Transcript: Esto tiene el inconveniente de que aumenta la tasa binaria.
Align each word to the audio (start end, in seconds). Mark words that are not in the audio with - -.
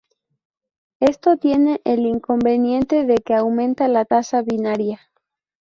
Esto 0.99 1.37
tiene 1.37 1.79
el 1.85 2.07
inconveniente 2.07 3.05
de 3.05 3.17
que 3.19 3.35
aumenta 3.35 3.87
la 3.87 4.03
tasa 4.03 4.41
binaria. 4.41 4.99